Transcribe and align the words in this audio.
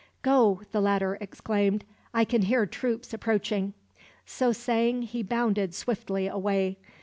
"Go," 0.23 0.63
the 0.71 0.81
latter 0.81 1.19
exclaimed. 1.21 1.83
"I 2.11 2.25
can 2.25 2.41
hear 2.41 2.65
troops 2.65 3.13
approaching." 3.13 3.75
So 4.25 4.51
saying, 4.51 5.03
he 5.03 5.21
bounded 5.21 5.75
swiftly 5.75 6.25
away. 6.27 6.77